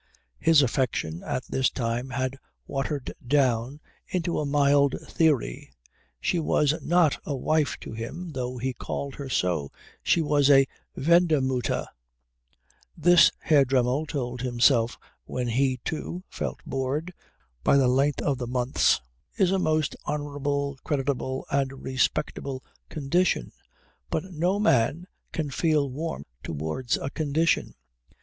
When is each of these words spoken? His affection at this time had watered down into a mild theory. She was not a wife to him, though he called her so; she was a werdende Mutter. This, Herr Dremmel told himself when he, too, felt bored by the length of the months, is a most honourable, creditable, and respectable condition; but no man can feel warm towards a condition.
His 0.39 0.63
affection 0.63 1.21
at 1.23 1.43
this 1.45 1.69
time 1.69 2.09
had 2.09 2.39
watered 2.65 3.13
down 3.27 3.79
into 4.07 4.39
a 4.39 4.47
mild 4.47 4.95
theory. 5.07 5.69
She 6.19 6.39
was 6.39 6.73
not 6.81 7.19
a 7.23 7.35
wife 7.35 7.77
to 7.81 7.91
him, 7.91 8.31
though 8.31 8.57
he 8.57 8.73
called 8.73 9.13
her 9.13 9.29
so; 9.29 9.71
she 10.01 10.19
was 10.19 10.49
a 10.49 10.65
werdende 10.97 11.43
Mutter. 11.43 11.85
This, 12.97 13.29
Herr 13.41 13.63
Dremmel 13.63 14.07
told 14.07 14.41
himself 14.41 14.97
when 15.25 15.49
he, 15.49 15.79
too, 15.85 16.23
felt 16.29 16.61
bored 16.65 17.13
by 17.63 17.77
the 17.77 17.87
length 17.87 18.23
of 18.23 18.39
the 18.39 18.47
months, 18.47 18.99
is 19.37 19.51
a 19.51 19.59
most 19.59 19.95
honourable, 20.07 20.79
creditable, 20.83 21.45
and 21.51 21.83
respectable 21.83 22.63
condition; 22.89 23.51
but 24.09 24.23
no 24.33 24.57
man 24.57 25.05
can 25.31 25.51
feel 25.51 25.91
warm 25.91 26.25
towards 26.41 26.97
a 26.97 27.11
condition. 27.11 27.75